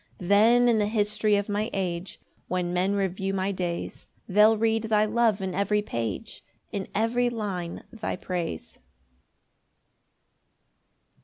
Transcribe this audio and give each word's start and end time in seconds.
5 0.17 0.27
Then 0.29 0.67
in 0.67 0.79
the 0.79 0.87
history 0.87 1.35
of 1.35 1.47
my 1.47 1.69
age, 1.73 2.19
When 2.47 2.73
men 2.73 2.95
review 2.95 3.35
my 3.35 3.51
days, 3.51 4.09
They'll 4.27 4.57
read 4.57 4.85
thy 4.85 5.05
love 5.05 5.41
in 5.41 5.53
every 5.53 5.83
page, 5.83 6.43
In 6.71 6.87
every 6.95 7.29
line 7.29 7.83
thy 7.93 8.15
praise. 8.15 8.79